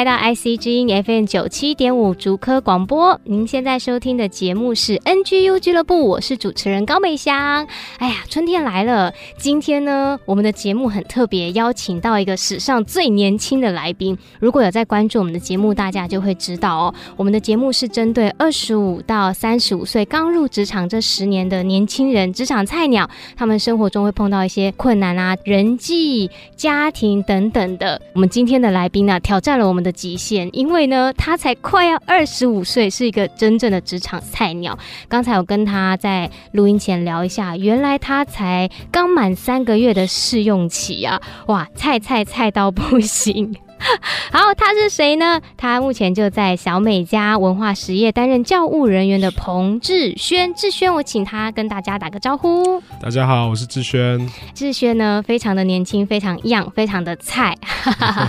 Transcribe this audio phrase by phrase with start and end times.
[0.00, 7.66] 来到 IC 之音 FM 九七点五竹科广播，您现在收听的节目是 NGU 俱乐部，我是主持人高美香。
[7.98, 14.16] 哎呀，春天来了，今天呢，我们的节目很特别，邀请到一个史上最年轻的来宾。
[14.38, 28.00] 如果有在关注我们的节目，大家就会知道哦，我们的节目是针对二十五到三十五岁刚入职场这十年的年轻人，职场菜鸟，他们生活中会碰到一些困难啊，人际、家庭等等的。
[28.14, 34.78] 我们今天的来宾呢，挑战了我们的极限，因为呢，他才快要二十五岁，是一个真正的职场菜鸟。
[35.08, 41.20] 刚才我跟他在录音前聊一下，原来他才刚满三个月的试用期啊！
[41.46, 43.54] 哇，菜菜菜到不行。
[44.30, 45.40] 好，他是谁呢？
[45.56, 50.52] 他目前就在小美家文化实业担任教务人员的彭志轩。
[50.54, 52.80] 志轩，我请他跟大家打个招呼。
[53.00, 54.28] 大家好，我是志轩。
[54.54, 57.56] 志轩呢，非常的年轻，非常 young，非常的菜。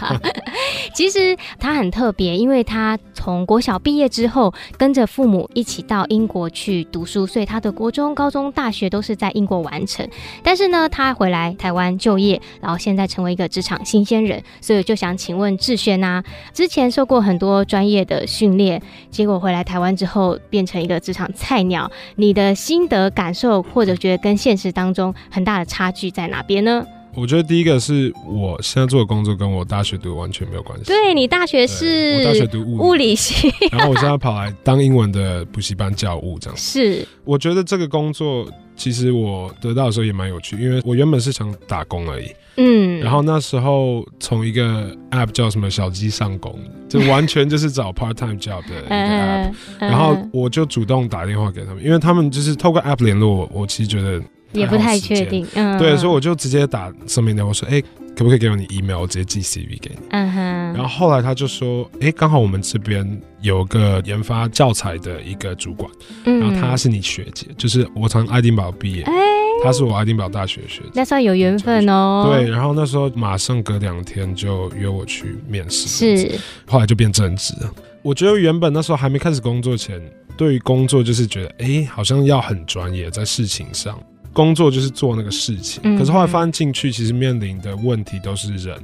[0.95, 10.07] 其实他很特别，因为他从国小毕业之后，跟着父母一起到英国去读书，所以他的国中、高中、大学都是在英国完成。
[10.41, 15.40] 但是呢，他回来台湾就业，然后现在成为一个职场新鲜人，所以就想请问。
[15.41, 26.85] 问志轩啊，之前受过很多专业的训练，结果回来台湾之后变成一个职场菜鸟，你的心得感受，或者觉得跟现实当中很大的差距在哪边呢？
[27.13, 30.85] 我觉得第一个是我现在做的工作跟我大学读完全没有关系。
[30.85, 32.15] 对，你大学是？
[32.17, 36.57] 我大学读物理，物理系，然后我现在跑来当英文的补习班教务，这样。
[36.57, 42.27] 是，我觉得这个工作其实我得到的时候也蛮有趣，因为我原本是想打工而已。
[42.57, 46.57] 嗯，然后那时候从一个 app 叫什么小鸡上工，
[46.87, 54.21] 就完全就是找 part time job 的一个 app，然后我就主动打电话给他们，因为他们就是透过 app 联络我，我其实觉得。
[54.53, 57.81] 也不太确定，嗯，对，所以我就直接打上面的，我说，哎、欸，
[58.15, 60.41] 可不可以给我你 email，我直接寄 CV 给你，嗯哼，
[60.73, 65.89] 然后后来他就说，哎、欸，刚好我们这边有个研发教材的一个主管，
[66.25, 77.71] 嗯，然后他是你学姐，就是我从爱丁堡毕业，哎、欸，他是我爱丁堡大学学姐，那算有缘分哦，对，然后那时候马上隔两天就约我去面试，是，后来就变正职了。
[78.03, 80.01] 我觉得原本那时候还没开始工作前，
[80.35, 83.97] 对于工作就是觉得，哎、欸，好像要很专业在事情上。
[84.33, 88.77] 工作就是做那个事情，嗯、可是后来发现进去，其实面临的问题都是人，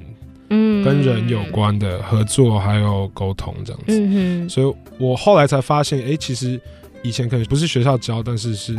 [0.50, 4.50] 嗯，跟人有关的合作还有沟通这样子。
[4.50, 6.60] 所以我后来才发现，哎、欸，其实
[7.02, 8.76] 以前可能不是学校教，但是是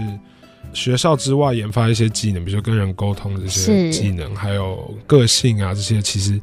[0.73, 6.41] 学校之外研发一些技能，比如说跟人沟通这些技能，还有个性啊这些，其实。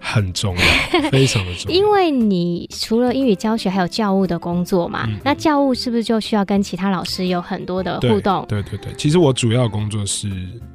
[0.00, 0.62] 很重要，
[1.10, 1.76] 非常的重要。
[1.78, 8.44] 因为你除了英语教学，还有教务的工作嘛，嗯、那教务是不是就需要跟其他老师有很多的互动？
[8.48, 10.30] 对对对，其实我主要工作是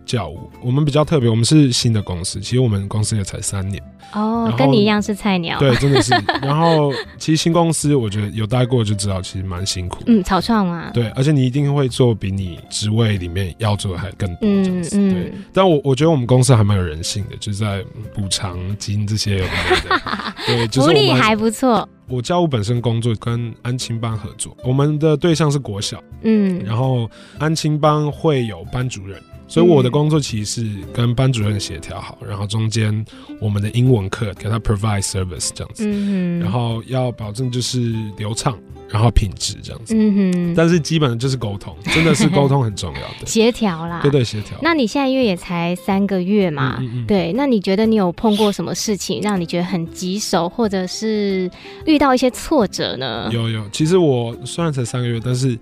[0.06, 0.50] 教务。
[0.61, 3.81] 我们比较特别，我们是新的公司，其实我们公司也才三年。
[4.13, 5.57] 哦，跟你一样是菜鸟。
[5.57, 6.13] 对，真的是。
[6.41, 10.03] 然后其实新公司，我觉得有待过就知道，其实蛮辛苦。
[10.05, 10.91] 嗯，草创嘛。
[10.94, 14.40] 对，而且你一定会做比你职位里面要做的还更多。
[14.41, 15.13] 嗯嗯。
[15.13, 20.34] 对，但我我觉得我们公司还蛮有人性的，就是在补偿金这些有的没的。
[20.47, 21.88] 对，就是、福利还不错。
[22.07, 26.03] 我教务本身工作跟安亲班合作，我们的对象是国小。
[26.24, 26.59] 嗯。
[26.66, 27.07] 然后
[27.38, 29.22] 安亲班会有班主任。
[29.46, 33.06] 所以我的工作其实是跟班主任协调好，然后中间
[33.40, 38.57] 我们的英文课给他 provide service 这样子，嗯、然后要保证就是流畅，
[38.89, 39.94] 然后品质这样子。
[39.97, 40.53] 嗯哼。
[40.55, 43.99] 但是基本就是沟通，真的是沟通很重要的 协调啦。
[44.01, 44.57] 对对，协调。
[44.61, 51.49] 那你现在因为也才三个月嘛，嗯嗯嗯对，那你觉得你有碰过什么事情让你觉得很棘手，或者是
[51.85, 53.29] 遇到一些挫折呢？
[53.31, 55.58] 有有，其实我虽然才三个月，但是。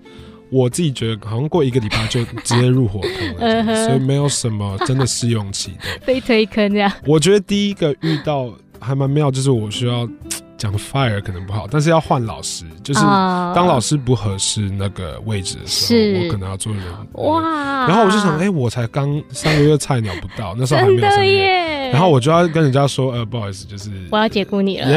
[0.54, 6.92] 我自己觉得好像过一个礼拜就直接入火坑了， 所以没有什么真的试用 期的被推坑这样。
[7.06, 10.06] 我觉得第一个遇到还蛮妙，就是我需要
[10.62, 16.84] 讲 fire 可能不好，但是要换老师，就是当老师不合适那个位置的时候，我可能要做人。
[17.14, 17.88] 哇！
[17.88, 24.88] 然后我就想，哎，我才刚三个月菜鸟不到，那时候还没有三个月，然后我就要跟人家说，呃，不好意思，就是我要解雇你了。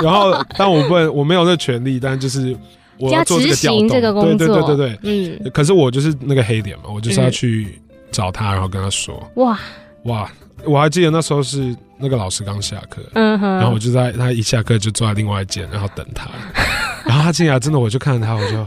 [0.00, 2.56] 然后，但我不能， 我没有那权利，但就是。
[3.00, 4.98] 我要做这个调动，这个工作对对对对对，
[5.44, 5.50] 嗯。
[5.54, 7.80] 可是我就是那个黑点嘛，我就是要去
[8.10, 9.56] 找他，然后跟他说，哇，
[10.04, 10.30] 哇，
[10.64, 16.30] 我还记得那时候是那个老师刚下课，嗯哼，然后我就在他一下课就坐在另外一间，然后等他，
[17.04, 18.58] 然后他进来，真的我就看着他，我就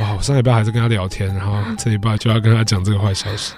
[0.00, 3.54] 哇，我上礼拜还在跟他聊天，然后这礼拜就要跟他讲这个坏消息。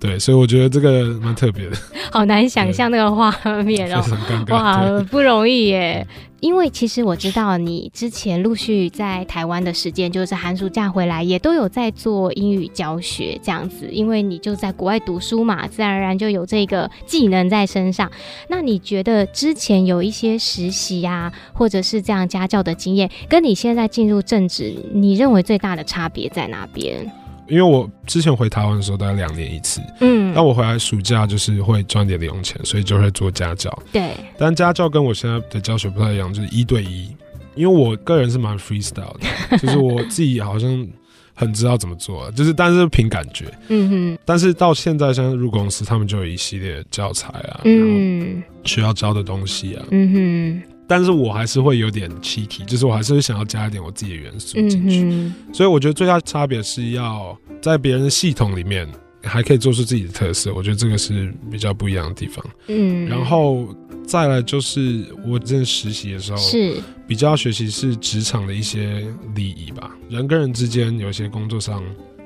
[0.00, 1.76] 对，所以我觉得这个蛮特别的，
[2.10, 3.30] 好难想象那个画
[3.62, 4.02] 面哦，
[4.48, 6.06] 哇，不容易耶。
[6.40, 18.10] 因为其实我知道你之前陆续在台湾的时间，就是寒暑假回来也都有在做英语教学这样子，因为你就在国外读书嘛，自然而然就有这个技能在身上。
[18.48, 27.06] 那你觉得之前有一些实习呀，或者是这样家教的经验，跟你现在进入正职，你认为最大的差别在哪边？
[27.50, 33.70] 因为我之前回台湾的时候大概两年一次，嗯，但我回来暑假就是会赚点零用钱，所以就会做家教。
[33.92, 37.14] 对，但家教跟我现在的教学不太一样，就是一对一。
[37.56, 40.88] 因为我个人是蛮 freestyle 的， 就是我自己好像
[41.34, 44.18] 很知道怎么做，就是但是凭感觉，嗯哼。
[44.24, 50.62] 但是到现在，像入公司，他们就有一系列教材啊，嗯，需要教的东西啊，嗯哼。
[50.90, 58.88] 但是我还是会有点 cheeky，就是我还是会想要加一点我自己的元素进去，嗯、所以我觉得最大差别是要在别人的系统里面
[59.22, 62.44] 还可以做出自己的特色，我觉得这个是比较不一样的地方。
[62.66, 63.72] 嗯，然后
[64.04, 66.74] 再来就是我正实习的时候是
[67.06, 71.80] 比较学习是职场的一些礼仪吧，人跟人之间有些工作上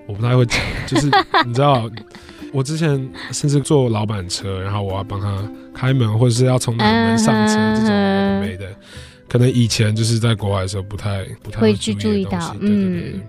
[0.08, 1.10] 我不太会讲，就是
[1.46, 1.90] 你知道。
[2.54, 5.42] 我之前甚至坐老板车，然后我要帮他
[5.74, 8.72] 开门，或者是要从哪门上车，这种没的，
[9.28, 12.54] 可能以前就是在国外的时候不太不太会去注意到。
[12.60, 13.20] 嗯，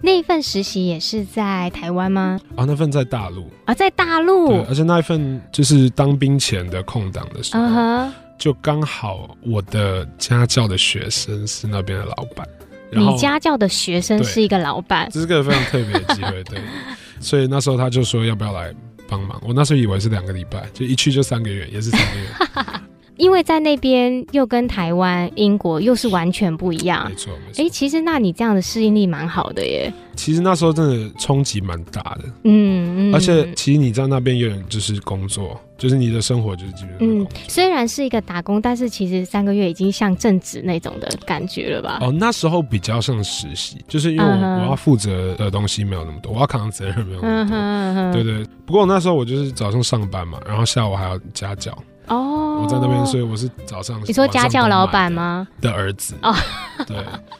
[0.00, 2.40] 那一份实习也是在台湾吗？
[2.56, 12.48] 啊，那份在大陆啊，在大陆，而且那一份就是当兵前的空档的时候，uh huh、就刚好我的家教的学生是那边的老板。
[12.92, 16.60] 你家教的学生是一个老板，这是个非常特别的机会，对。
[17.20, 18.74] 所以那时候他就说要不要来
[19.08, 19.40] 帮忙？
[19.46, 22.80] 我那时候以为是两个礼拜，就一去就三个月，也是三个月。
[23.20, 27.06] 因为在那边又跟台湾、英国又是完全不一样。
[27.06, 27.62] 没错，没错。
[27.62, 29.92] 哎，其实那你这样的适应力蛮好的耶。
[30.16, 32.24] 其实那时候真的冲击蛮大的。
[32.44, 33.14] 嗯嗯。
[33.14, 36.98] 而且其实你在那边有点就是工作，就是你的生活就是基本上。
[37.00, 41.98] 嗯，虽然是一个打工，但是其实三个月已经像正职那种的感觉了吧？
[42.00, 48.22] 哦，那时候比较像实习，就是因为我我要负责的东西没有那么多，我要扛的责任没有那么多。
[48.22, 48.46] 对对。
[48.64, 51.76] 不过那时候我就是早上上班嘛，然后下午还要家教。
[52.10, 54.00] 哦，我在那边，所以我是早上。
[54.06, 55.46] 你说家教老板吗？
[55.60, 56.34] 的儿子哦，
[56.86, 56.96] 对，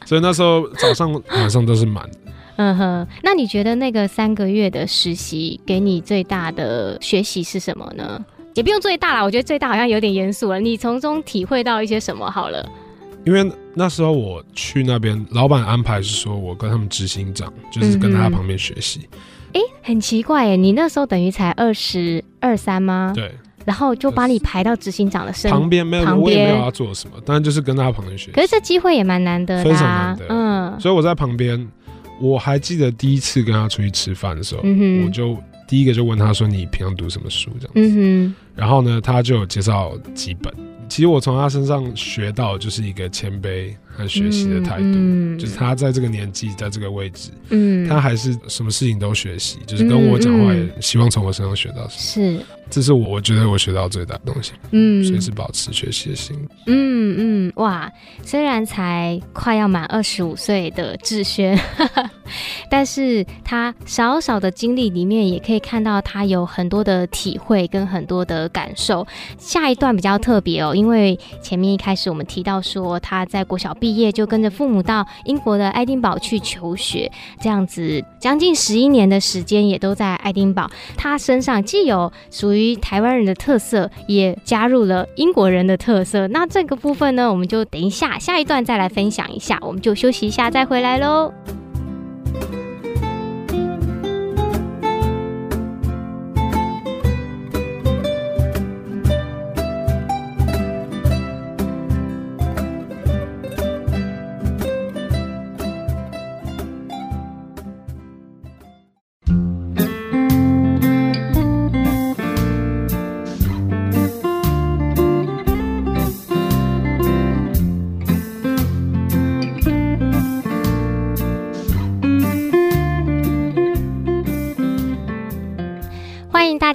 [0.07, 2.19] 所以那时候早上晚上都是满的。
[2.57, 8.25] 嗯哼，那你觉得那个三个月的实习给你最大的学习是什么呢？
[8.55, 10.61] 也不用最大啦，我觉得最大好像有点严肃了。
[10.61, 12.31] 你从中体会到一些什么？
[12.31, 12.65] 好了，
[13.25, 19.09] 因为那时候我去那边，老板安排是说我跟他们执行长，就是跟他旁边学习。
[19.53, 23.13] 哎、嗯，很奇怪耶，你那时候等于才二十二三吗？
[23.15, 23.35] 对。
[23.71, 28.33] 然后就把你排到执行长的身旁边，没有，我也没有要做什么，当然就是跟他旁边学。
[28.33, 30.27] 可是这机会也蛮难得的，非常难得。
[30.29, 31.69] 嗯，所以我在旁边，
[32.21, 35.37] 我还记得第一次跟他出去吃饭的时候，嗯、我就
[35.69, 38.33] 第一个就问他说：“你平常读什么书？”这样子。
[38.57, 40.53] 然后呢，他就有介绍几本。
[40.89, 52.39] 其实我从他身上学到就是一个谦卑和学习的态度，嗯、就是他在这个年纪，在这个位置，嗯，他还是什么事情都学习，就是跟我讲话，也希望从我身上学到什么。
[52.39, 52.45] 是。
[52.71, 56.37] 这是我我觉得我学到最大的东西，嗯，随时保持学习的心。
[56.69, 57.91] 嗯嗯，哇，
[58.23, 61.59] 虽然才快要满二十五岁的志轩，
[62.71, 69.05] 但是他少少的经历里面，也可以看到他有很多的体会跟很多的感受。
[69.37, 77.11] 下一段比较特别哦，因为前面一开始我们提到说他在国小毕业就跟着父母到英国的爱丁堡去求学，
[77.41, 80.71] 这样子将近十一年的时间也都在爱丁堡。
[80.97, 86.29] 他身上既有属于台湾人的特色，也加入了英国人的特色。
[86.29, 89.59] 那这个部分呢，我们就等一下下一段再来分享一下。
[89.63, 91.33] 我们就休息一下，再回来喽。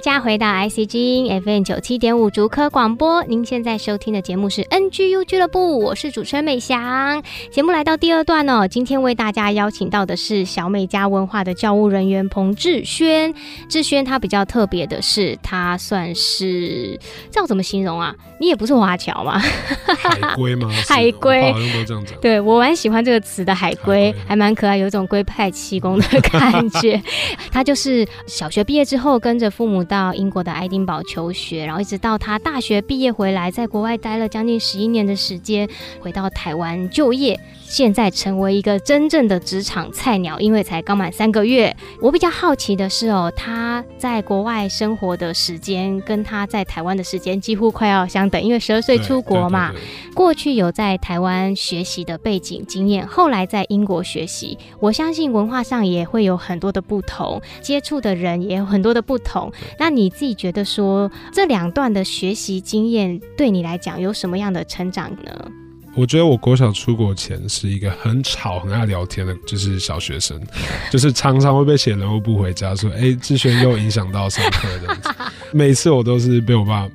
[0.06, 3.24] 家回到 IC 之音 FM 九七点五竹科广播。
[3.24, 7.20] 您现在收听的节目是 NGU 俱乐部，我是主持人美翔。
[7.50, 13.34] 节目来到第二段哦，今天为大家邀请到的是小美家文化的教务人员彭志轩。
[13.68, 16.96] 志轩他比较特别的是，他算是
[17.32, 18.14] 这样怎么形容啊？
[18.38, 19.40] 你也不是华侨吗？
[19.40, 20.70] 海龟吗？
[20.88, 22.20] 海龟好像都这样讲。
[22.20, 27.02] 对，我蛮喜欢这个词的，海龟还蛮可爱，有一种龟派气功的感觉。
[27.50, 35.68] 他就是小学毕业之后，跟着父母到英国的爱丁堡求学，然后一直到他大学毕业回来，在国外待了将近十一年的时间，
[36.00, 41.74] 回到台湾就业，现在成为一个真正的职场菜鸟，因为才刚满三个月。
[42.00, 49.72] 我比较好奇的是哦，他在国外生活的时间跟他在台湾的时间几乎快要相等，因为十二岁出国嘛。
[50.14, 59.52] 过去有在台湾学习的背景经验，后来在英国学习，我相信文化上也会有很多的不同，接触的人也有很多的不同。
[59.78, 65.50] 那你自己觉得说，这两段的学习经验对你来讲有什么样的成长呢？
[65.94, 70.38] 我觉得我国小出国前是一个很吵、很爱聊天的，就是小学生，
[70.92, 75.08] 就是常常会被写人物不回家，说：“哎，志轩又影响到上课这样子。
[75.52, 76.86] ”每次我都是被我爸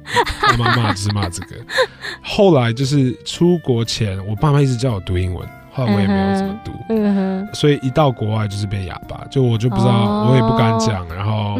[0.56, 1.56] 妈妈骂，就是骂这个。
[2.22, 11.56] 后来就是出国前，我爸妈一直叫我读英文，后来我也没有怎么读，嗯哼，所以一到国外就是变哑巴，就我就不知道，我也不敢讲，然后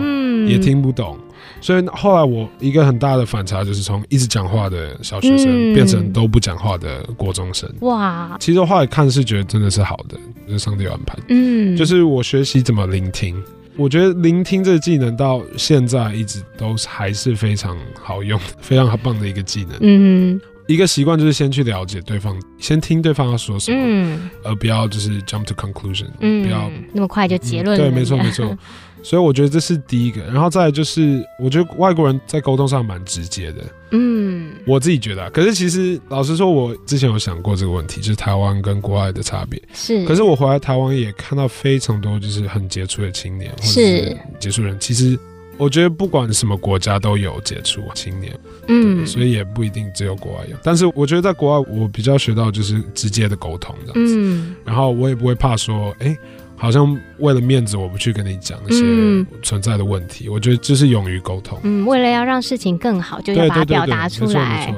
[0.48, 1.18] 也听不懂。
[1.60, 7.72] 所以后来我一个很大的反差就是从一直讲话的小学生变成都不讲话的国中生。
[7.82, 8.36] 哇！
[8.40, 10.18] 其实我后来看是觉得真的是好的，
[10.48, 11.16] 就是上帝有安排。
[11.30, 13.42] 嗯，就是我学习怎么聆听，
[13.76, 19.78] 我觉得聆听这个技能到现在一直都还是非常好用、非常棒的一个技能。
[19.82, 27.78] 嗯，一个习惯就是先去了解对方，先听对方要说什么，嗯，而不要就是 jump to conclusion，嗯，不要那么快就结论。
[27.78, 28.58] 对，没错，没错。
[29.04, 35.30] 所以我觉得这是第一个，然后再来就是，我觉得外国人在沟通上蛮直接的，嗯，我自己觉得。
[35.32, 39.62] 可是其实老实说，我之前有想过这个问题，就是台湾跟国外的差别。
[39.74, 40.06] 是。
[40.06, 44.78] 可是我回来台湾也看到非常多就是很杰出的青年，或者是杰出人。
[44.80, 45.18] 其实
[45.58, 50.56] 我觉得不管什么国家都有杰出青年，嗯，所以也不一定只有国外有。
[50.62, 56.16] 但是我觉得在国外，我比较学到就是直接的沟通这样子，嗯，然后我也不会怕说，哎。
[56.62, 60.28] 好像为了面子，我不去跟你讲那些存在的问题。
[60.28, 61.60] 嗯、我觉得这是勇于沟通。
[61.64, 64.72] 嗯，为了要让事情更好，就要把它表达出来。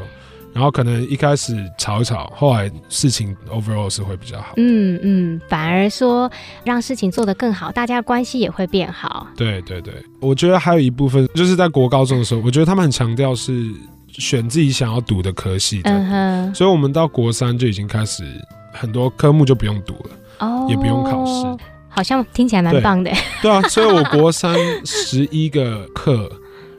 [0.53, 4.53] 然后可能一开始吵一吵，后来事情 overall 是会比较好。
[4.55, 6.31] 嗯嗯，反而说
[6.63, 9.27] 让事情做得更好，大家的关系也会变好。
[9.35, 13.69] 对对对，我觉得还有一部分就是在国高中的时候，我觉得他们很强调是
[14.07, 15.91] 选自己想要读的科系的。
[15.91, 16.55] 嗯哼。
[16.55, 18.23] 所以我们到国三就已经开始
[18.71, 20.09] 很多科目就不用读了，
[20.39, 21.63] 哦，也不用考试。
[21.93, 23.11] 好像听起来蛮棒的。
[23.41, 26.29] 对啊，所以我国三十一个课，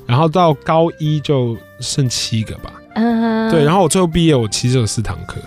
[0.07, 2.73] 然后到高一就剩七个吧。
[2.95, 5.41] 嗯，对，然后我最后毕业，我其实有四堂课。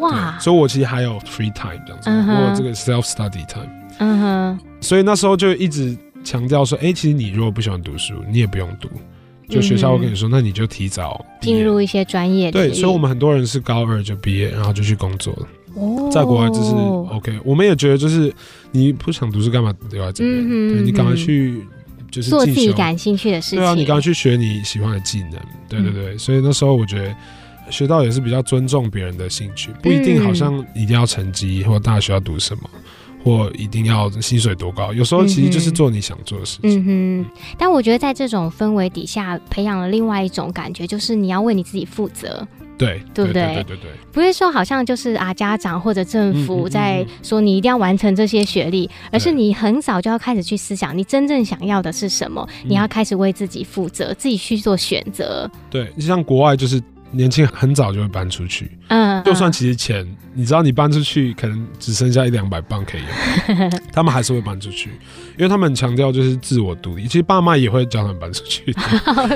[0.00, 3.68] 哇，所以我其实还有 free time 这样子，我有这个 self study time。
[3.98, 8.88] 嗯哼，所以那时候就一直强调说，哎，其实你如果不喜欢读书，你也不用读，
[9.48, 12.50] 就学校会跟你说，那你就提早进入一些专业。
[12.50, 15.46] 对，所以我们很多人是高二就毕业，然后就去工作了。
[16.10, 16.74] 在国外就是
[17.14, 18.32] OK，我们也觉得就是
[18.72, 20.36] 你不想读书干嘛留在这边？
[20.40, 21.64] 嗯、对，你赶快去
[22.10, 23.58] 就是做自己感兴趣的事情。
[23.58, 25.32] 对啊，你赶快去学你喜欢的技能。
[25.68, 27.14] 对对对，嗯、所以那时候我觉得
[27.70, 32.68] 学到也是比较尊重别人的兴趣，不一定好像一定要成绩或大学要读什么，
[33.22, 34.92] 或一定要薪水多高。
[34.92, 36.84] 有时候其实就是做你想做的事情。
[36.84, 42.46] 嗯哼，但我觉得在这种氛围底下，培养了另外一种感觉，就是你要为你自己负责。
[42.80, 43.42] 对，对不对？
[43.42, 55.50] 对对对对，不是说好像就是啊，家长或者政府在说你一定要完成这些学历，而是你很早就要开始去思想，你真正想要的是什么，你要开始为自己负责，自己去做选择。
[55.68, 56.82] 对，像国外就是。
[57.12, 63.00] 年轻很早就会搬出去，嗯，就算其实钱，你知道你搬出去可能只剩下一两百磅可以
[63.58, 64.90] 用， 他们还是会搬出去，
[65.36, 67.04] 因为他们很强调就是自我独立。
[67.04, 68.78] 其实爸妈也会叫他们搬出去， 就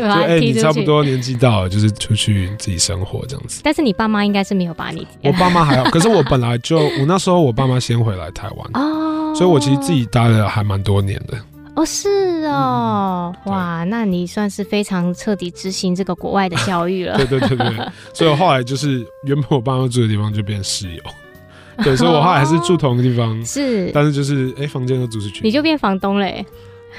[0.01, 3.61] 哎，你差不多年纪到了，就是出去自己生活这样子。
[3.65, 11.37] 但是你爸妈应该是没有把你，我爸妈还好， 可是我本来就我那时候我爸妈先回来台湾，哦，所以我其实自己待了还蛮多年的。
[11.77, 12.09] 哦，是
[12.45, 17.17] 哦，嗯、哇，那你算是非常彻底执行这个国外的教育了。
[17.17, 21.03] 对对对对， 所以我后来就是原本我爸妈住的地方就变室友，
[21.83, 26.47] 对，所以我后来还是住同一个地方，哦、是，但是就是哎、欸，房间都租出去，你就变房东嘞。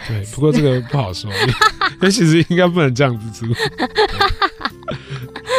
[0.08, 1.32] 对，不过这个不好说，
[1.96, 3.54] 因为其实应该不能这样子租。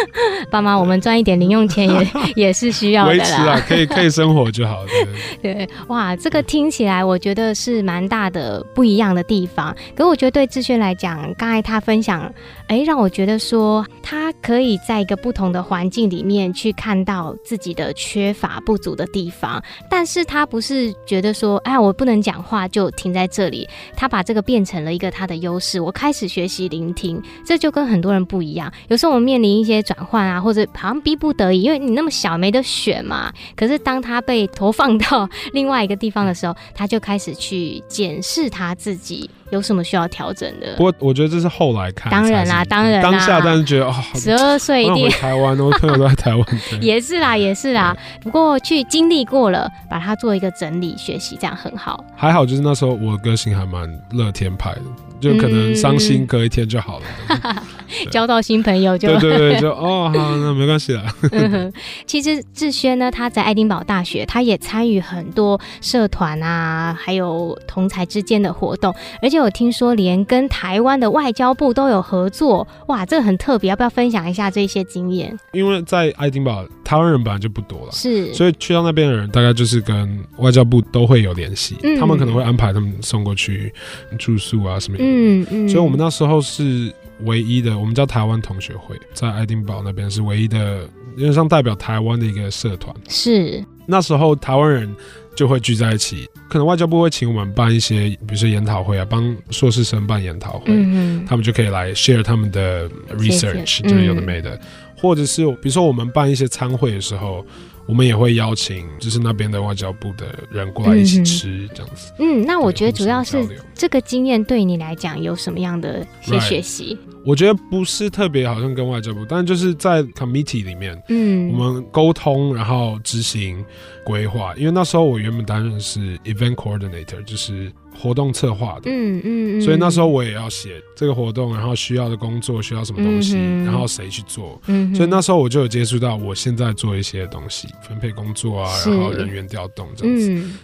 [0.51, 2.09] 爸妈，我们赚一点零用钱也
[2.47, 3.19] 也是需要的啦。
[3.19, 4.83] 维持啊，可以可以生活就好。
[4.83, 4.89] 了，
[5.43, 9.75] 对，哇，这个听起来我觉得是蛮大的不一样的地方。
[9.95, 12.33] 可我觉得对志轩来讲，刚才他分享，
[12.69, 25.81] 哎，让我觉得说他可以在一个不同的环境里面去看到自己的缺乏不足的地方，但是他不是觉得说，哎，我不能讲话就停在这里，他把这个变成了一个他的优势。
[25.81, 28.73] 我开始学习聆听，这就跟很多人不一样。
[28.89, 33.33] 有时候我们面临一些转换啊，或者好像逼不得已，因为你那么小没得选嘛。
[33.55, 39.31] 可是当他被投放到 另外一个地方的时候，他就开始去检视他自己。
[39.53, 40.75] 有什么需要调整的？
[40.77, 46.45] 不过我觉得这是后来看，当然啦，当然啦，当下但是觉得哦，十二岁一定台湾， 我朋友都在台湾，
[46.83, 47.97] 也是啦，也是啦。
[48.21, 52.05] 不过去经历过了，把它做一个整理学习，这样很好。
[52.17, 54.81] 还好，就是那时候我个性还蛮乐天派的。
[55.21, 57.05] 就可能伤心隔一天就好了，
[57.41, 61.03] 嗯、交到新朋友就对对对，就 哦好，那没关系啦。
[61.33, 61.73] 嗯、
[62.05, 75.37] 其实志轩呢，他在爱丁堡大学，他也参与很多社团啊，还有同才之间的活动，而且我听说连跟台湾的外交部都有合作，哇，这个很特别，要不要分享一下这些经验？
[75.53, 83.73] 因为在爱丁堡，台湾人本来就不多了，是，所以去到那边的人，大概就是跟外交部都会有联系，嗯、他们可能会安排他们送过去
[84.19, 84.99] 住宿啊什么。
[85.07, 86.93] 嗯嗯，所以我们那时候是
[87.25, 92.95] 唯一的，我们叫台湾同学会，在爱丁堡那边是唯一的，因为像代表台湾的一个社团。
[93.09, 93.65] 是。
[93.87, 94.93] 那时候台湾人
[95.35, 104.61] 就会聚在一起，可能外交部会请我们办一些，比如说研讨会啊，帮硕士生办研讨会，嗯、他们就可以来 share 他们的 research，就是有的没的，嗯、
[104.99, 107.45] 或者是比如说我们办一些餐会的时候。
[107.87, 112.13] 我们也会邀请，就是那边的外交部的人过来一起吃这样子。
[112.19, 117.17] 嗯，那我觉得主要是这个经验对你来讲有什么样的一些学习？Right.
[117.25, 123.65] 我觉得不是特别，好像跟外交部，但就是在 committee 里面，嗯，我们沟通，然后执行
[124.05, 124.55] 规划。
[124.57, 127.73] 因为那时候我原本担任是 event coordinator，就是。
[127.99, 140.31] 活动策划的，嗯嗯，嗯，所以那时候我也要写这个活动，然后需要的工作需要什么东西，嗯、然后谁去做，嗯，所以那时候我就有接触到我现在做一些东西，分配工作啊，然后人员调动这样子。
[140.31, 140.59] 嗯、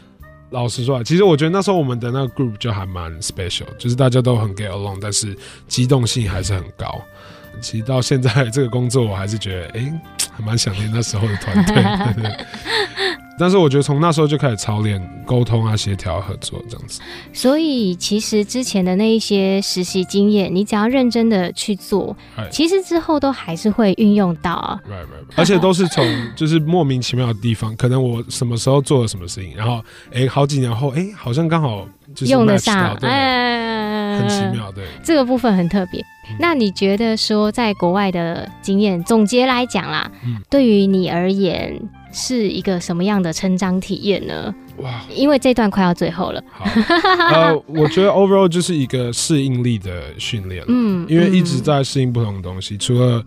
[0.51, 5.37] 老实说，其实我觉得那时候我们的那个 group 就还蛮 special，就是大家都很 get along，但是
[5.67, 7.01] 机动性还是很高。
[7.61, 9.92] 其实到现在这个工作，我还是觉得，哎、欸，
[10.36, 11.75] 还蛮想念那时候的团队。
[12.15, 12.47] 对 对
[13.38, 17.00] 但是我觉得从那时候就开始操练沟通啊、协调、合作这样子。
[17.32, 22.15] 所以其实之前的那一些实习经验，你只要认真的去做
[22.50, 24.78] 其实之后都还是会运用到。
[24.86, 25.34] Right, right, right.
[25.34, 33.72] 而且都是从 就是莫名其妙的地方，可能我什么时候做了什么事情，然后哎，好几年后哎，好像刚好就是用得上，哎，
[34.19, 34.85] 很奇妙，对。
[35.03, 36.01] 这个部分很特别。
[36.31, 41.81] 嗯、那你觉得说在国外的经验总结来讲啦，嗯、对于你而言？
[42.15, 44.55] 是一个什么样的成长体验呢？
[44.83, 45.01] 哇！
[45.15, 46.45] 因为这段快要最后了。
[46.51, 46.67] 好，
[47.33, 50.63] 呃， 我觉得 overall 就是一个适应力的训练。
[50.69, 52.75] 嗯，因为一直在适应不同的东西。
[52.75, 53.25] 嗯、除了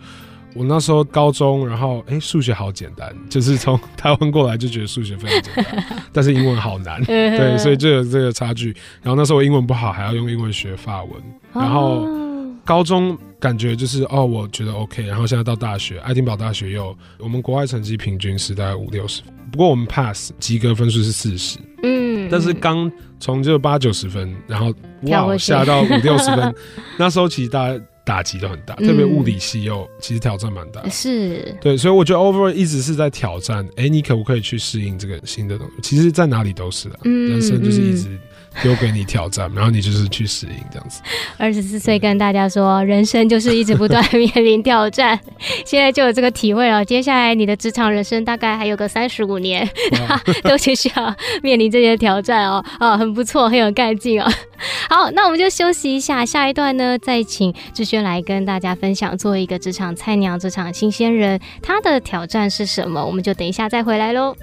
[0.56, 7.00] 我那时候高中，然后哎，数学好简单，就是从台湾过来就觉得数学非常简单，但是英文好难。
[7.06, 8.76] 对，所以就有这个差距。
[9.02, 11.14] 然后那时候我英文不好，还要用英文学法文。
[11.54, 12.08] 然后
[12.64, 13.16] 高中。
[13.38, 26.56] 感觉就是哦，我觉得 OK，然后现在到大学，爱丁堡大学又我们国外成绩平均是大概五六十分，不过我们 pass 及格分数是四十，嗯，但是刚从就八九十分，然后哇下到五六十分，
[26.98, 35.82] 那时候其实大家打击都很大，嗯、特别物理系又其实挑战蛮大，是对，所以我觉得 overall 一直是在挑战，哎，你可不可以去适应这个新的东西？
[35.82, 38.18] 其实，在哪里都是的，嗯、人生就是一直。
[38.62, 41.02] 丢给你挑战，然后你就是去适应这样子。
[41.38, 45.20] 二十四岁跟大家说，人生就是一直不断面临挑战，
[45.66, 46.84] 现在就有这个体会了。
[46.84, 49.68] 接下来你的职场人生大概还有个三十五年，
[50.44, 52.64] 都是需要面临这些挑战哦。
[52.80, 54.32] 啊，很不错，很有干劲哦。
[54.90, 63.06] 好，那我们就休息一下，下一段呢，再请志轩来跟大家分享，作为一个职场菜鸟、职场新鲜人，他的挑战是什么？
[63.06, 64.36] 我们就等一下再回来喽。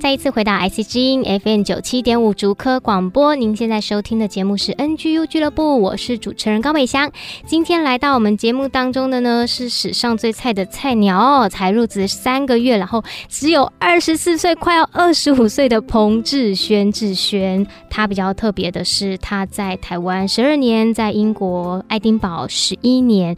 [0.00, 7.12] 再一次回到 IC 之音 FM 九七点五竹科广播，您现在收听的节目是 NGU 俱乐部，我是主持人高美香。
[7.44, 17.66] 今天来到我们节目当中的呢，是史上最菜的菜鸟，才入职三个月，然后只有二十四岁，快要二十五岁的彭志轩志轩。
[17.90, 23.36] 他比较特别的是，他在台湾十二年，在英国爱丁堡十一年。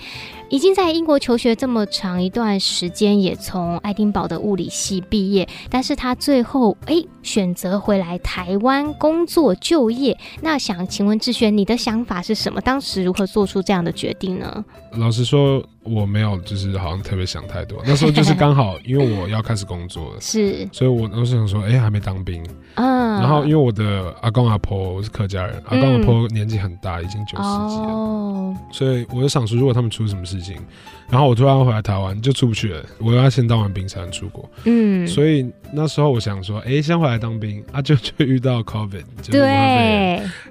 [0.51, 10.17] 已经在英国求学这么长一段时间，也从爱丁堡的物理系毕业，但是他最后哎选择回来台湾工作就业。
[10.41, 12.61] 那想请问志轩，你的想法是什么？
[12.61, 14.65] 当时如何做出这样的决定呢？
[14.93, 15.63] 老实说。
[15.85, 17.83] 我没有，就是好像特别想太多。
[17.85, 22.41] 那时候就是刚好，因为我要开始工作了，是，所以我当时想说，哎、欸，还没当兵，
[22.77, 30.57] 嗯，然后因为我的阿公阿婆是客家人，阿公阿婆年纪很大，已经九十几了，哦，所以我就想说，如果他们出什么事情。
[31.11, 34.49] 然后我突然回来台湾就出不去了，我要先当完兵才能出国。
[34.65, 39.41] 嗯，所以那时候我想说，哎，先回来当兵啊，就 就遇到 COVID，对，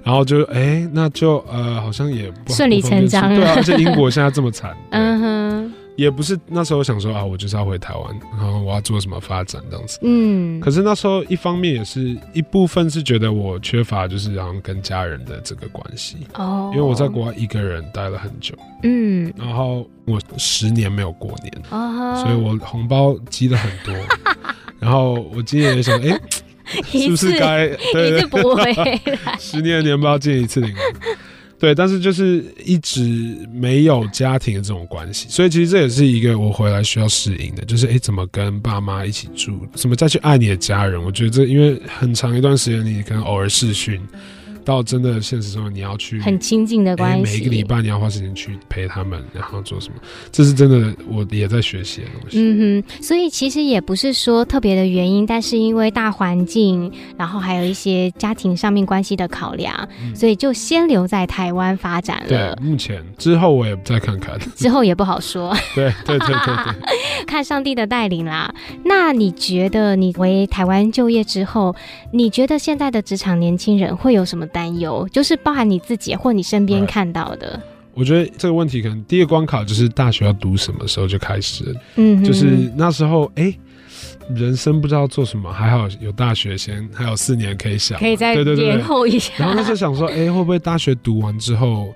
[0.02, 5.72] 然后就哎，那就呃，好像也不顺理成章，对啊，而且英国现在这么惨， 嗯哼。
[5.94, 9.98] 也不是那时候想说啊，我就是要回台湾，然后我要做什么发展这样子。
[10.00, 23.94] 嗯，可是那时候一方面也是一部分是觉得我缺乏就是然后跟家人的这个关系哦，因为我在国外一个人待了很久，嗯，然后我十年没有过年，哦，所以我红包积了很多，
[24.80, 26.18] 然后我今年也想，哎，
[26.90, 28.20] 是不是该 对
[29.38, 30.74] 十年的年包见一次领。
[31.58, 33.00] 对，但是就是一直
[33.52, 41.00] 没有家庭的这种关系，所以其实这也是一个我回来需要适应的，就是哎，怎么跟爸妈一起住，怎么再去爱你的家人？
[41.00, 44.00] 我觉得这因为很长一段时间，你可能偶尔视讯。
[44.64, 49.96] 到真的现实中，你要去很亲近的关系，每一个礼拜你要花时间去陪他们，然后做什么？
[50.30, 52.38] 这是真的，我也在学习的东西。
[52.40, 62.28] 嗯哼，所以其实也不是说特别的原因，但是因为大环境，然后还有一些家庭上面关系的考量，嗯、所以就先留在台湾发展了。
[62.28, 65.56] 对，目前之后我也再看看， 之后也不好说。
[65.74, 68.54] 对对对对对， 看上帝的带领啦。
[68.84, 71.74] 那你觉得你回台湾就业之后，
[72.12, 74.46] 你觉得现在的职场年轻人会有什么？
[74.52, 77.60] 担忧就是包含你自己或你身边看到的。
[77.94, 83.58] 我觉得这个问题可能第一个关卡就是大学要读什么时候就开始，嗯，就是那时候哎、欸，
[84.34, 89.32] 人生不知道做什么，还好有大学先，还有四年可以想，可以再延后一下。
[89.36, 91.92] 然后那时候想说，哎、欸，会不会大学读完之后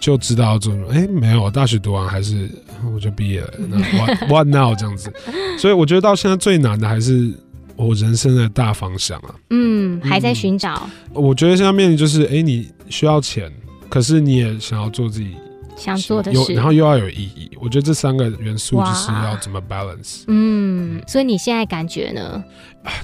[0.00, 0.88] 就知道要做什么？
[0.92, 2.50] 哎、欸，没有，大学读完还是
[2.92, 3.52] 我就毕业了。
[3.68, 5.12] 那 what what now 这样子？
[5.56, 7.32] 所以我觉得到现在最难的还是。
[7.78, 11.22] 我人生的大方向啊，嗯，还在寻找、嗯。
[11.22, 13.50] 我觉得现在面临就是，哎、欸，你需要钱，
[13.88, 15.36] 可是你也想要做自己
[15.76, 17.48] 想做的事，然后又要有意义。
[17.60, 20.24] 我觉得这三个元素就是要怎么 balance。
[20.26, 22.42] 嗯，所以你现在感觉呢？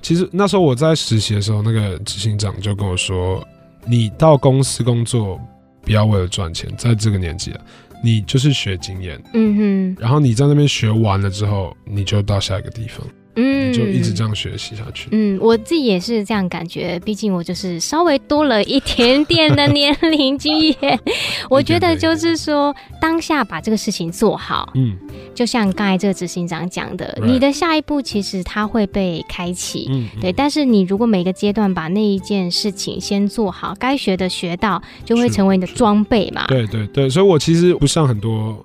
[0.03, 3.47] 其实那时候我在实习的时候，那个执行长就跟我说
[3.87, 5.41] ：“你到公司工作，
[5.83, 7.61] 不要为了赚钱，在这个年纪啊，
[8.03, 9.23] 你就是学经验。
[9.35, 13.07] 嗯哼，然后你在那边学完了之后，你就到下一个地方。”
[13.37, 15.09] 嗯，就一直这样学习下去。
[15.13, 21.01] 嗯，我自己也是这样感觉，毕竟我就是稍微多了一点点的年龄经验。
[21.51, 24.71] 我觉得就是说，当下把这个事情做好。
[24.75, 24.97] 嗯，
[25.35, 29.87] 就像刚才这个执行长讲的，你的下一步其实它会被开启。
[29.91, 30.33] 嗯，对。
[30.33, 36.47] 但是你如果每个阶段把那一件事情先做好，该学的学到，就会成为你的装备嘛。
[36.47, 38.65] 对对对，所以我其实不像很多。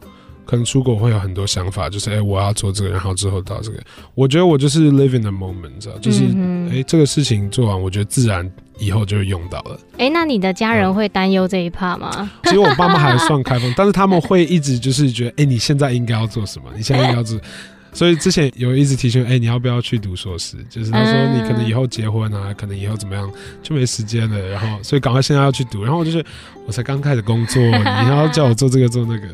[0.50, 3.78] 可能出国会有很多想法，就是哎、欸，我要做这个，然后之后到这个。
[4.16, 9.80] 我觉得我就是 live in the moment，知道，就是哎、嗯欸，这个事情做完，我觉得自然以后就会用到了。
[9.94, 12.10] 哎、欸，那你的家人会担忧这一 part 吗？
[12.18, 16.66] 嗯、其实我爸妈还算开放， 但是他们会一直就是觉得，哎、欸，你现在应该要做什么？
[16.76, 17.40] 你现在应该要做。
[17.94, 20.58] 所以之前有一直提醒，哎、欸，你要不要去读硕士？
[20.68, 23.32] 就是他说你可能以后结婚啊，可能以后怎么样
[23.62, 25.84] 就没时间了，然后所以赶快现在要去读。
[25.84, 26.26] 然后我就是
[26.66, 29.28] 我才刚开始工作，你要叫我做这个做那个。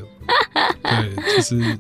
[1.01, 1.79] 对，就是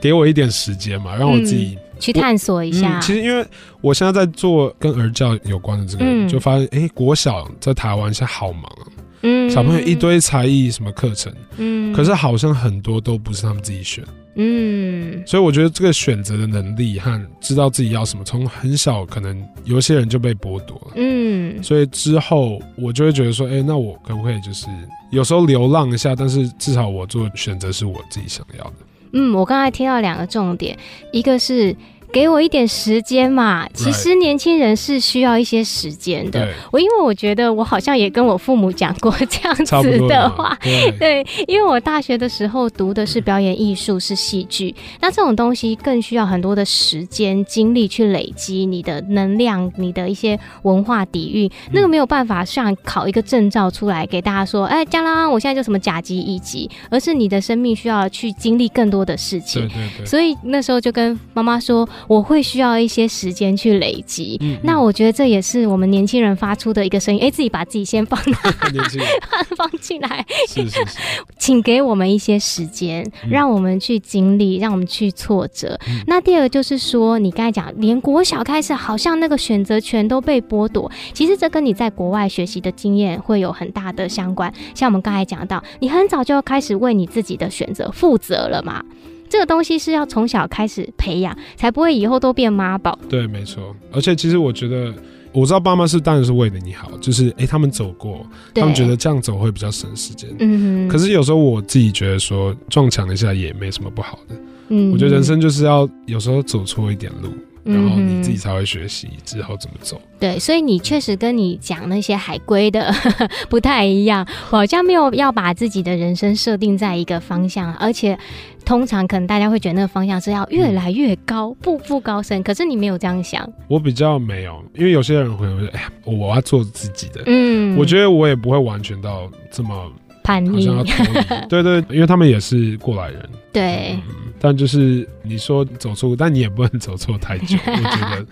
[0.00, 3.00] 给我一点时间嘛，让我自己、嗯、去探索一下、嗯。
[3.00, 3.46] 其实因为
[3.80, 8.86] 我现在在做跟儿教有关的这个，嗯、就发现哎、欸，国小在台湾现在好忙啊，
[9.22, 14.04] 嗯，小朋友一堆才艺什么课程，嗯，可是好像很多都不是他们自己选，
[14.36, 24.66] 嗯，所以我觉得这个选择的能力和知道自己要什么，从很小可能有些人就被剥夺了，嗯，所以之后我就会觉得说，哎、欸，那我可不可以就是。
[25.10, 28.72] 有时候流浪一下，但是至少我做选择是我自己想要的。
[29.12, 30.76] 嗯，我刚才听到两个重点，
[31.12, 31.74] 一个是
[32.16, 33.68] 给我一点时间嘛。
[33.74, 36.48] 其实年轻人是需要一些时间的。
[36.72, 59.68] 我因为我觉得我好像也跟我父母讲过这样子的话， 对，对，因为我大学的时候读的是表演艺术，是戏剧，那这种东西更需要很多的时间精力去累积你的能量，你的一些文化底蕴，那个没有办法像考一个证照出来给大家说，哎，加啦，我现在就什么甲级、乙级，而是你的生命需要去经历更多的事情。
[59.68, 60.06] 对对对。
[60.06, 64.36] 所以那时候就跟妈妈说，我会需要一些时间去累积。
[64.40, 64.60] 嗯嗯。
[64.64, 68.20] 那我觉得这也是我们年轻人发出的一个声音，哎，自己把自己先放
[69.56, 70.24] 放进来。
[70.48, 70.98] 是是是。
[71.38, 75.78] 请给我们一些时间，让我们去经历，让我们去挫折。
[75.88, 76.00] 嗯。
[76.06, 80.90] 那第二个就是说，你刚才讲，连国小开始，好像那个选择权都被剥夺。
[81.12, 84.52] 其实这跟你在国外学习的经验会有很大的相关。
[84.74, 88.84] 像我们刚才讲到，你很早就要开始为你自己的选择负责了嘛。
[89.28, 92.98] 这个东西是要从小开始培养，才不会以后都变妈宝。
[93.08, 93.74] 对，没错。
[93.92, 94.92] 而且其实我觉得，
[95.32, 100.28] 我知道爸妈是当然是为了你好，就是哎，他们走过，他们觉得这样走会比较省时间。
[100.38, 100.88] 嗯哼。
[100.88, 104.34] 可是有时候我自己觉得说撞墙一下也没什么不好的。
[104.68, 104.92] 嗯。
[104.92, 107.30] 我觉得人生就是要有时候走错一点路。
[107.66, 110.00] 然后你自己才会学习之后怎么走。
[110.18, 112.92] 对，所以你确实跟你讲那些海归的
[113.50, 118.18] 不太一样，我好像没有要把自己的人生设定在一个方向，而且
[118.64, 122.42] 通常可能大家会觉得那个方向是要越来越高，嗯、步步高升。
[122.42, 129.90] 可是你没有这样想，我比较没有，因为有些人会说：“哎呀，我要做自己的。”嗯，我觉得我也不会完全到这么
[130.22, 130.66] 叛逆。
[131.48, 133.28] 对对，因为他们也是过来人。
[133.60, 133.98] 对。
[134.08, 137.56] 嗯但就是你说走错，但你也不能走错太久。
[137.66, 138.26] 我觉得，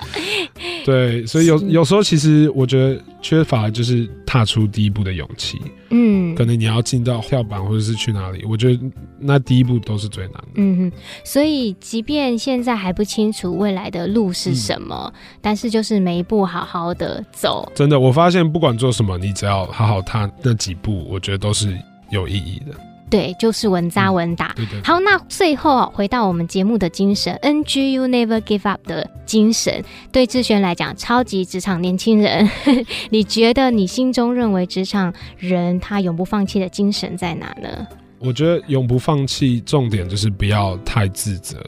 [0.85, 5.59] 对，所以有有时候其实我觉得缺乏就是踏出第一步的勇气。
[5.89, 8.79] 嗯，可能你要进到跳板或者是去哪里，我觉得
[9.19, 10.49] 那第一步都是最难的。
[10.57, 10.93] 嗯哼，
[11.25, 17.73] 所以即便现在还不清楚未来的路是什么，嗯，但是就是每一步好好的走。
[17.75, 21.75] 真的，我发现不管做什么，你只要好好踏那几步，我觉得都是
[22.11, 22.79] 有意义的。
[23.15, 24.53] 对，就是稳扎稳打。
[24.83, 32.51] 好，那最后回到我们节目的精神，NGU Never Give Up 的精神，对志轩来讲，超级职场年轻人，
[33.11, 37.87] 你觉得你心中认为职场人他永不放弃的精神在哪呢？
[38.19, 41.65] 我觉得永不放弃，重点就是不要太自责。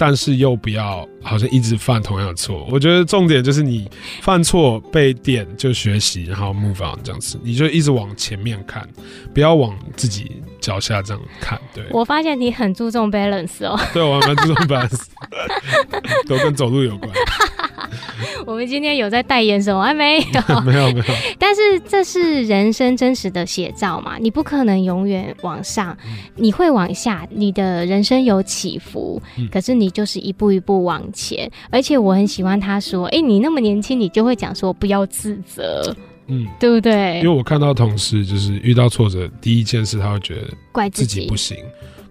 [0.00, 3.90] 但是又不要好像一直犯同样的错，我觉得重点就是你
[4.22, 8.88] 犯错被点就学习，然后 move on 这样子，你就一直往前面看，
[9.34, 11.58] 不要往自己脚下这样看。
[11.74, 13.80] 对，我发现你很注重 balance 哦。
[13.94, 15.06] 对，我还蛮注重 balance，
[16.28, 17.10] 都跟走路有关。
[18.44, 19.82] 我们今天有在代言什么？
[19.82, 21.04] 还没有， 没有，没有。
[21.38, 24.18] 但是这是人生真实的写照嘛？
[24.18, 25.96] 你不可能永远往上，
[26.36, 27.26] 你会往下。
[27.30, 31.50] 你的人生有起伏，可是你就是一步一步往前。
[31.70, 35.94] 而且我很喜欢他说：“哎，你那么年轻，你就会讲说不要自责，
[36.28, 41.56] 嗯，对不对？”因为我看到同事就是遇到挫折，第一件事他会觉得怪自己不行。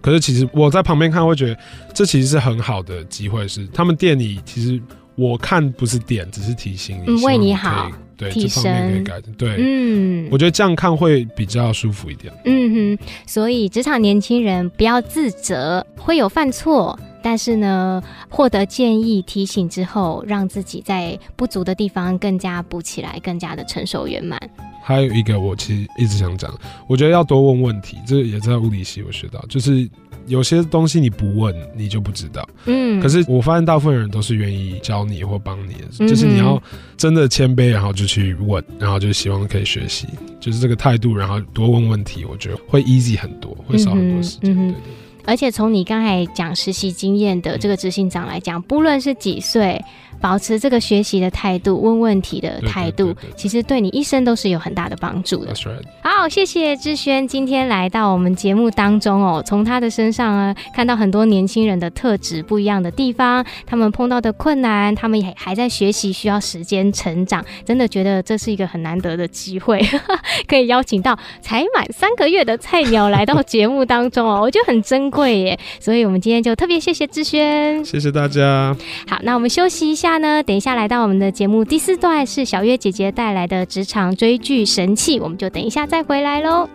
[0.00, 1.58] 可是其实我在旁边看，会觉得
[1.94, 4.80] 这其实是很好的机会，是他们店里其实。
[5.20, 24.38] 我看不是点，只是提醒你，嗯，为你好，对，提升，这方面可以改的，对，嗯，我觉得这样看会比较舒服一点，嗯哼，所以职场年轻人不要自责，会有犯错，但是呢，获得建议提醒之后，让自己在不足的地方更加补起来，更加的成熟圆满。
[24.82, 26.52] 还有一个，我其实一直想讲，
[26.88, 29.88] 我觉得要多问问题，这也在物理系我学到，就是。
[30.26, 32.46] 有些东西你不问，你就不知道。
[32.66, 36.62] 嗯，可是我发现大部分人都是愿意教你或帮你的，嗯、就是你要
[36.96, 40.06] 真的谦卑，然后就去问，然后就希望可以学习，
[40.40, 44.52] 就是这个态度，然后多问问题，我觉得会 easy 很多，会少很多时间。
[44.52, 44.76] 嗯、对，对对。
[45.24, 49.80] 而且从你刚才讲实习经验的这个执行长来讲，不论是几岁。
[50.20, 55.54] 保持这个学习的态度，问问题的态度，其实对你一生都是有很大的帮助的。
[56.02, 67.44] 好，谢谢志轩今天来到我们节目当中哦，从他的身上啊，看到很多年轻人的特质不一样的地方，他们碰到的困难，他们也还在学习，需要时间成长。
[67.64, 69.80] 真的觉得这是一个很难得的机会，
[70.48, 75.58] 可以邀请到才满三个月的菜鸟来到节目当中哦， 我觉得很珍贵耶。
[75.78, 78.76] 所以我们今天就特别谢谢志轩，谢谢大家。
[79.06, 80.07] 好，那我们休息一下。
[80.08, 86.66] 那呢，等一下来到我们的节目第四段是小月姐姐带来的职场追剧神器，我们就等一下再回来喽。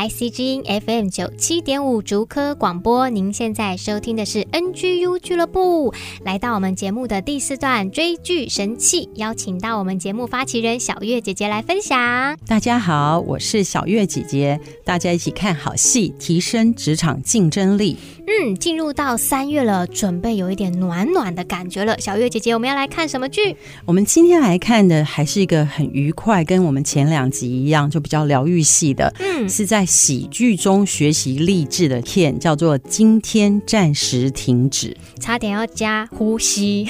[0.00, 5.92] IC 之音 FM 九七点五竹科广播，您现在收听的是 NGU 俱乐部。
[6.24, 12.34] 来到我们节目的第四段追剧神器，邀请到我们节目发起人小月姐姐来分享。
[12.46, 17.98] 大家好，我是小月姐姐，大家一起看好戏，提升职场竞争力。
[18.26, 21.98] 嗯，进入到三月了，准备有一点暖暖的感觉了。
[21.98, 23.54] 小月姐姐，我们要来看什么剧？
[23.84, 29.12] 我们今天来看的还是一个很愉快，跟我们前两集一样，就比较疗愈系的。
[29.18, 36.86] 嗯，是在喜剧中学习励志的片，叫做《今天暂时停止》，差点要加呼吸。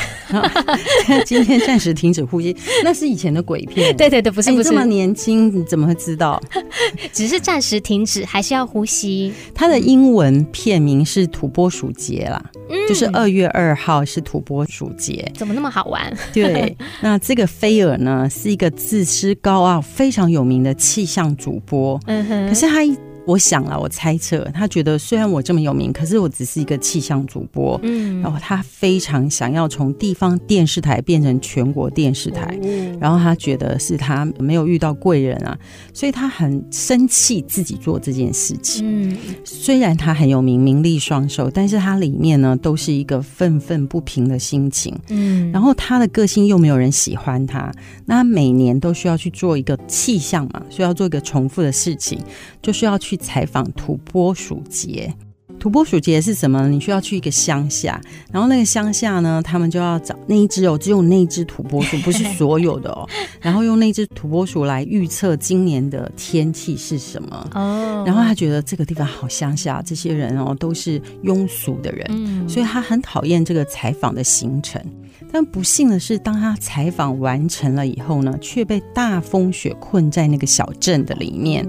[1.25, 3.97] 今天暂时停止呼吸，那是以前的鬼片。
[3.97, 4.63] 对对对，不是不是。
[4.63, 6.39] 你这么年轻，你怎么会知道？
[7.11, 9.33] 只是暂时停止，还是要呼吸。
[9.55, 15.27] 它的英文片名是《土拨鼠节》啦，嗯，就是二月二号是土拨鼠节。
[15.35, 16.15] 怎么那么好玩？
[16.35, 21.99] 对，那这个菲尔呢，是一个自私高傲、非常有名的气象主播。
[22.05, 22.89] 嗯哼，可是他一。
[23.31, 27.79] 我想了，我猜测，他觉得虽然我这么有名，可是我只是一个气象主播。
[27.85, 35.57] 嗯，然后他非常想要从地方电视台变成全国电视台，嗯、然后他觉得是他没有遇到贵人啊，
[35.95, 38.83] 所以他很生气自己做这件事情。
[38.85, 44.93] 嗯，虽然他很有名，名利双收，但是他里面呢都是一个愤愤不平的心情。
[45.09, 47.73] 嗯，然后他的个性又没有人喜欢他，
[48.07, 52.19] 那他每年都需要去做一个气象嘛，需要做一个重复的事情，
[52.61, 53.20] 就需要去。
[53.21, 55.13] 去采访土拨鼠节，
[55.59, 56.69] 土拨鼠节是什么？
[56.69, 58.01] 你需要去一个乡下，
[58.33, 63.07] 然后那个乡下呢，他们就要找那一只哦，只有那一只土拨鼠，不是所有的哦。
[63.41, 68.03] 然后用那只土拨鼠来预测今年的天气是什么哦。
[68.07, 74.83] 然后他觉得这个地方好乡下，这些人哦都是庸俗的人，嗯，所以他很讨厌这个采访的行程。
[75.33, 81.66] 但不幸的是，当他采访完成了以后呢，却被大风雪困在那个小镇的里面，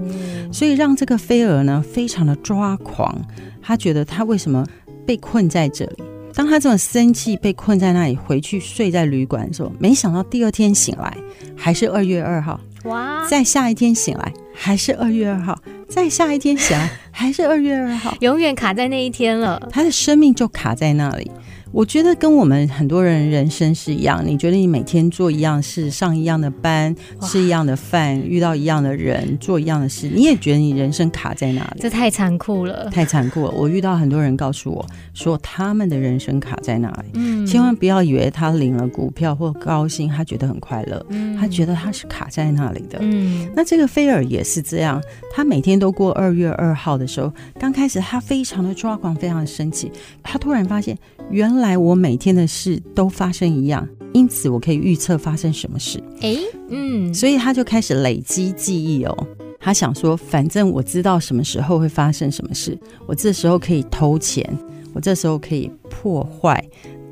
[0.52, 3.16] 所以让这个菲尔呢非常的抓狂。
[3.62, 4.66] 他觉得他为什么
[5.06, 6.02] 被困在这里？
[6.34, 11.16] 当他这么生气，被困在那里，回去睡在旅馆的时候，没想到第二天醒来
[11.56, 12.58] 还是二月二号。
[12.84, 13.24] 哇！
[13.28, 15.56] 再下一天醒来还是二月二号，
[15.88, 19.68] 再下一天醒来还是二月二号， 永远卡在那一天了。
[19.70, 21.30] 他的生命就卡在那里。
[21.72, 31.80] 我觉得跟我们很多人人生是一样，你觉得你每天做一样事，上一样的班，吃一样的饭，遇到一样的人，做一样的事，你也觉得你人生卡在哪里？
[31.80, 33.50] 这太残酷了，太残酷了。
[33.52, 37.10] 我遇到很多人告诉我说，他们的人生卡在哪里？
[37.14, 42.98] 嗯，千万不要以为他领了股票或高薪，他觉得很快乐，嗯，他觉得他是卡在那里的。
[43.00, 45.02] 嗯，那这个菲尔也是这样，
[45.34, 49.90] 他每天都过二月二号的时候，刚开始他非常的抓狂，非常的生气，
[50.22, 50.94] 他突然发现
[51.30, 51.61] 原来。
[51.62, 56.02] 来，我每天的事都发生一样，因此我可以预测发生什么事。
[56.20, 59.26] 诶，嗯，所以他就开始累积记忆哦。
[59.58, 64.44] 他想说，反正我知道什么时候会发生什么事，我这时候可以偷钱，
[64.92, 66.62] 我这时候可以破坏，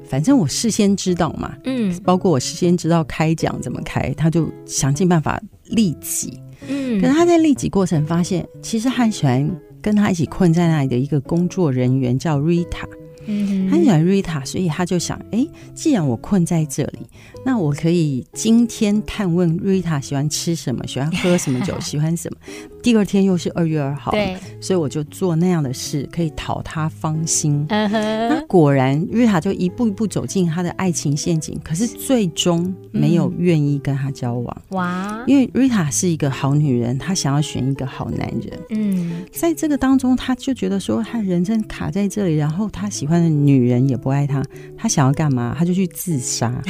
[0.04, 1.56] 反正我事先知道嘛。
[1.64, 6.38] 嗯，包括我事先知道开奖怎么开，他就想尽办法利己。
[6.68, 9.48] 嗯，可是他在利己过程发现，其实他很喜欢
[9.80, 12.84] 跟他一起困在那里的一个工作人员叫 Rita。
[13.26, 17.00] 嗯，他很喜欢 Rita，所以他就想，哎，既然我困在这里，
[17.44, 22.38] 那我可以今天探问 Rita 喜欢吃什么，喜欢喝什么酒， 喜欢什么。
[22.82, 27.66] 第二天又是二月二号，对，所以我就做那样的事，可以讨他芳心。
[27.68, 28.28] Uh huh.
[28.28, 34.62] 那果然，Rita 就一步一步走进他的爱情陷阱，可是最终没有愿意跟他交往。
[34.70, 38.58] 哇、嗯，因为 Rita 是一个好女人，她想要选一个好男人。
[38.70, 44.42] 嗯，在这个当中，他就觉得说，他人生卡在这里，然后他喜欢的女人也不爱他，
[44.76, 45.54] 他想要干嘛？
[45.58, 46.62] 他就去自杀。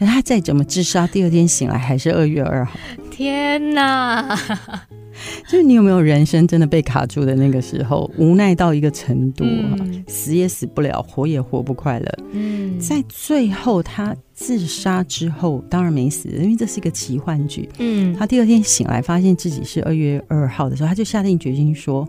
[0.00, 2.72] 可他再怎么自杀，第二天醒来还是二月二号。
[3.10, 4.34] 天哪！
[5.46, 12.18] 就是你有没有人生真的被卡住的那个时候，无奈到一个程度，嗯、死也死不了，活也活不快乐。
[12.32, 17.68] 嗯，在最后他自杀之后，当然没死，因为这是一个奇幻剧。
[17.78, 22.08] 嗯，他第二天醒来，发现自己是二月二号的时候，他就下定决心说，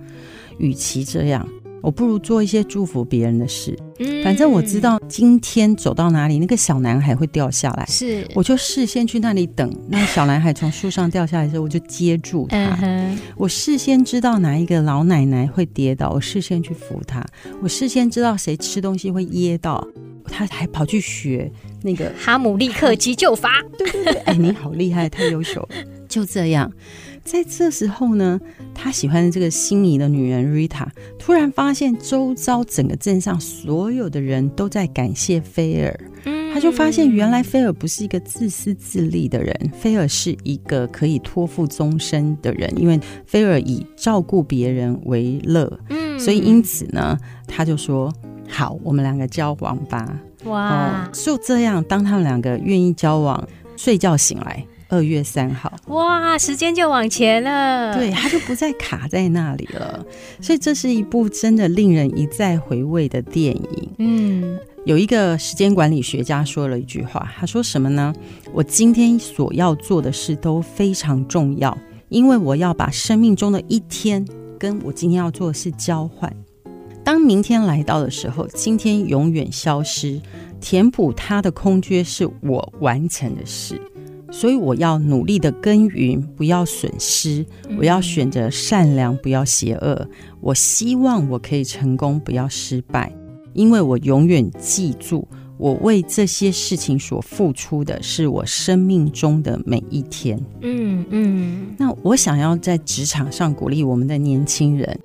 [0.60, 1.46] 与其这样。
[1.82, 3.78] 我不如做一些祝福别人的事。
[4.00, 7.86] 嗯，反正我知道今天走到哪里，那个小男孩会掉下来。
[7.88, 12.78] 是，我就事先去那里等，那个小男孩从树上掉下来的时候，我就接住他。
[12.82, 17.26] 嗯，我事先知道哪一个老奶奶会跌倒，我事先去扶他。
[17.62, 19.86] 我事先知道谁吃东西会噎到，
[20.26, 21.52] 他还跑去学
[21.84, 23.62] 那个哈姆立克急救法。
[23.78, 25.70] 对对对，哎，你好厉害，太优秀了。
[26.08, 26.70] 就这样，
[27.24, 28.40] 在这时候呢，
[28.74, 36.00] 他喜欢的这个心仪的女人 Rita 突然发现，周遭整个镇上所有的人都在感谢菲尔。
[36.54, 45.80] 他就发现，原来菲尔不是一个自私自利的人，菲尔是一个可以托付终身的人，因为菲尔以照顾别人为乐。
[45.90, 47.18] 嗯，所以因此呢，
[47.48, 48.14] 他就说
[48.50, 53.48] ：“好，我们两个交往吧。”哇，就这样，当他们两个愿意交往，
[53.78, 54.66] 睡觉醒来。
[54.92, 60.06] 二月三号，哇，时间就往前了，对，它就不再卡在那里了。
[60.42, 63.90] 所以这是一部真的令人一再回味的电影。
[64.00, 68.14] 嗯，有一个时间管理学家说了一句话，他说什么呢？
[68.52, 71.76] 我今天所要做的事都非常重要，
[72.10, 74.28] 因为我要把生命中的一天
[74.60, 76.32] 跟我今天要做的事交换。
[77.02, 80.22] 当明天来到的时候，今天永远消失，
[80.60, 83.80] 填补它的空缺是我完成的事。
[84.32, 87.46] 所以我要努力的耕耘，不要损失；
[87.78, 90.08] 我要选择善良，不要邪恶。
[90.40, 93.14] 我希望我可以成功，不要失败，
[93.54, 95.28] 因为我永远记住，
[95.58, 100.40] 我为这些事情所付出的是我生命中的每一天。
[100.62, 101.76] 嗯嗯。
[101.78, 104.98] 那我想要在职场上鼓励我们的年轻人，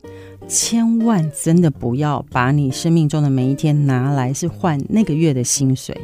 [0.46, 5.94] 千万真的不要把你生命中的每一天拿来是换那个月的薪水。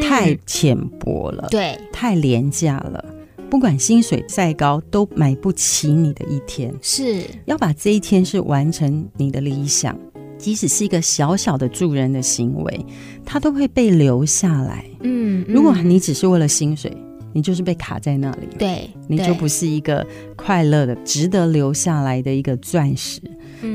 [0.00, 3.04] 太浅薄了，对，太廉价了。
[3.48, 6.74] 不管薪水再高，都买不起你的一天。
[6.82, 9.96] 是要把这一天是完成你的理想，
[10.36, 12.86] 即使是一个小小的助人的行为，
[13.24, 14.84] 它都会被留下来。
[15.02, 16.92] 嗯，如果你只是为了薪水，
[17.32, 23.20] 你就是被卡在那里，对，你就不是一个快乐的、值得留下来的一个钻石。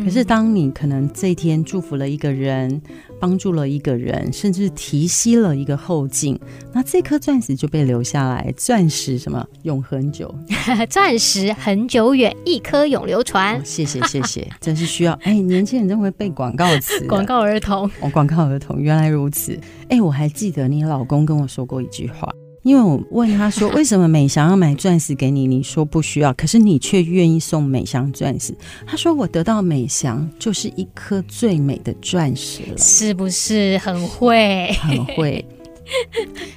[0.03, 2.81] 可是，当你可能这一天祝福了一个人，
[3.19, 6.39] 帮助了一个人，甚至提携了一个后劲，
[6.73, 8.53] 那这颗钻石就被留下来。
[8.55, 10.33] 钻石什么永恒久？
[10.89, 13.57] 钻石恒久远，一颗永流传。
[13.57, 15.13] 哦，谢谢谢谢， 真是需要。
[15.23, 19.59] 哎，年轻人真会背广告词，广告儿童哦，广告儿童，原来如此。
[19.89, 22.31] 哎，我还记得你老公跟我说过一句话。
[22.63, 25.47] 因为我问他说，为什么美祥要买钻石给你？
[25.47, 28.53] 你说不需要，可是你却愿意送美祥钻石。
[28.85, 34.71] 他说我得到美祥就是一颗最美的钻石了，是不是很会？
[34.73, 35.43] 很会。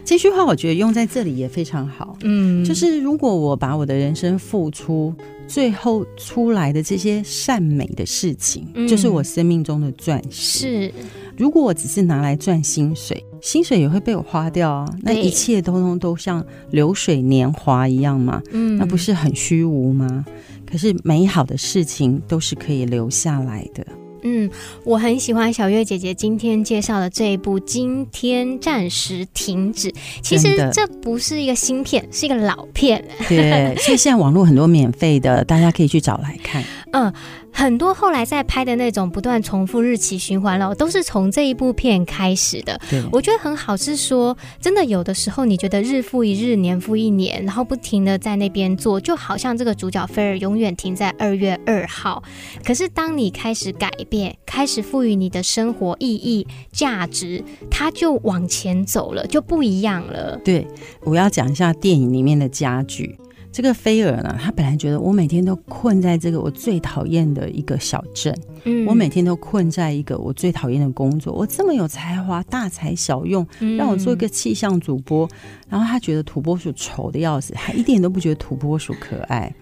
[0.04, 2.16] 这句话我觉得用在这里也非常好。
[2.22, 5.12] 嗯，就是如果我把我的人生付出，
[5.48, 10.58] 最后出来的这些善美的事情，嗯、就是我生命中的钻石。
[10.58, 10.94] 是。
[11.36, 14.88] 如果我只是拿来赚薪水，薪水也会被我花掉啊！
[15.02, 20.24] 那一切通通都像流水年华一样嘛，嗯，那不是很虚无吗？
[20.64, 23.84] 可是美好的事情都是可以留下来的。
[24.26, 24.50] 嗯，
[24.84, 29.90] 我很喜欢小月姐姐今天介绍的这一部《今天暂时停止》。
[30.22, 33.04] 其实这不是一个新片，是一个老片。
[33.28, 36.64] 对，所以现在网络很多免费的，大家可以去找来看。
[36.92, 37.12] 嗯。
[37.54, 42.78] 很多后来在拍的那种不断重复日期循环了，都是从这一部片开始的。
[42.90, 52.22] 对，我觉得很好，是说真的，有的时候你觉得日复一日，年复一年，然后不停的在那边做，就好像这个主角菲尔永远停在二月二号。
[52.64, 60.36] 可是当你开始改变，开始赋予你的生活意义、价值，它就往前走了，就不一样了。
[60.44, 60.66] 对，
[61.04, 63.16] 我要讲一下电影里面的家具。
[63.54, 71.32] 这个菲尔呢，他本来觉得我每天都困在这个我最讨厌的一个小镇，嗯，我每天都困在一个我最讨厌的工作。
[71.32, 73.46] 我这么有才华，大材小用，
[73.78, 75.30] 让我做一个气象主播，
[75.68, 79.54] 然后他觉得土拨鼠丑的要死，他一点都不觉得土拨鼠可爱。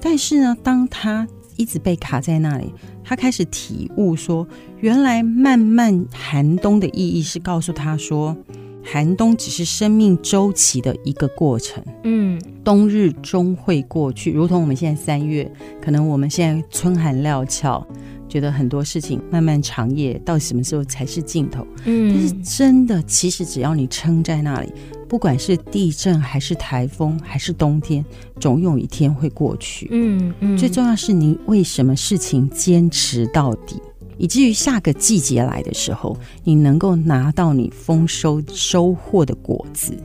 [0.00, 1.26] 但是呢，当他
[1.56, 2.72] 一直被卡在那里，
[3.02, 4.46] 他开始体悟说，
[4.78, 8.36] 原来漫漫寒冬的意义是告诉他说。
[8.82, 15.50] 寒冬只是生命周期的一个过程，嗯，冬日终会过去，如同我们现在三月，
[15.80, 17.86] 可能我们现在春寒料峭，
[18.28, 21.66] 觉得很多事情漫漫长夜到底什么时候才是尽头？
[21.84, 24.72] 嗯，但是真的，其实只要你撑在那里，
[25.08, 28.04] 不管是地震还是台风还是冬天，
[28.40, 29.88] 总有一天会过去。
[29.90, 33.76] 嗯嗯，最重要是你为什么事情坚持到底。
[34.20, 39.96] 以至于下个季节来的时候，你能够拿到你丰收收获的果子。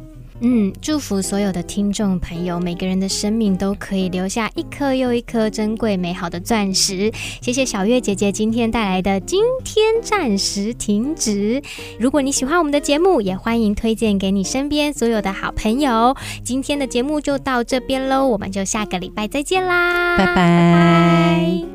[0.41, 7.09] 嗯，祝福所有的听众朋友，每个人的生命都可以留下一颗又一颗珍贵美好的钻石。
[7.41, 11.61] 谢谢小月姐姐今天带来的《今天暂时停止》。
[11.97, 16.16] 如果你喜欢我们的节目，也欢迎推荐给你身边所有的好朋友。
[16.43, 20.36] 今天的节目就到这边喽，我们就下个礼拜再见啦，拜拜。
[20.36, 21.74] 拜拜。